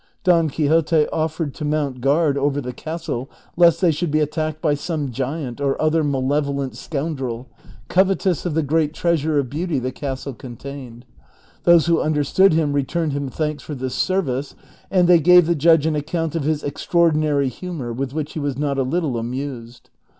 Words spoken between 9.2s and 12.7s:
of beauty the castle contained. Those who understood